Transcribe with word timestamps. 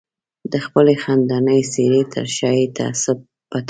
د 0.51 0.53
خپلې 0.65 0.93
خندانې 1.03 1.59
څېرې 1.71 2.01
تر 2.13 2.25
شا 2.37 2.51
یې 2.57 2.65
تعصب 2.77 3.17
پټول. 3.49 3.59